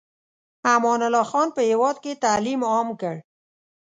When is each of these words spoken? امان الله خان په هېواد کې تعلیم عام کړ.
امان 0.73 0.99
الله 1.07 1.25
خان 1.31 1.47
په 1.55 1.61
هېواد 1.69 1.97
کې 2.03 2.21
تعلیم 2.23 2.61
عام 2.71 2.87
کړ. 3.01 3.15